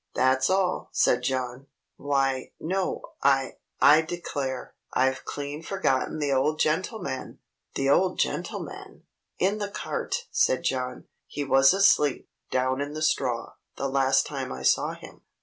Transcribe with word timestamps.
"That's 0.15 0.49
all," 0.49 0.89
said 0.91 1.21
John. 1.21 1.67
"Why 1.95 2.53
no 2.59 3.03
I 3.21 3.57
I 3.79 4.01
declare 4.01 4.73
I've 4.91 5.25
clean 5.25 5.61
forgotten 5.61 6.17
the 6.17 6.31
old 6.33 6.57
gentleman!" 6.57 7.37
"The 7.75 7.87
old 7.91 8.17
gentleman?" 8.17 9.03
"In 9.37 9.59
the 9.59 9.69
cart," 9.69 10.25
said 10.31 10.63
John. 10.63 11.05
"He 11.27 11.43
was 11.43 11.71
asleep, 11.71 12.27
down 12.49 12.81
in 12.81 12.95
the 12.95 13.03
straw, 13.03 13.53
the 13.77 13.87
last 13.87 14.25
time 14.25 14.51
I 14.51 14.63
saw 14.63 14.95
him. 14.95 15.21